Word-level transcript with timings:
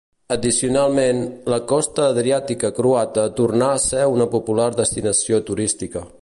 Addicionalment, 0.35 1.19
la 1.53 1.59
costa 1.71 2.07
adriàtica 2.13 2.71
croata 2.79 3.27
tornà 3.41 3.69
a 3.75 3.85
ser 3.85 4.09
una 4.15 4.29
popular 4.37 4.71
destinació 4.81 5.43
turística. 5.53 6.05